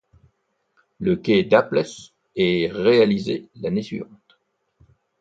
[0.99, 1.83] Le quai Dapples
[2.35, 4.39] est réalisé l'année suivante.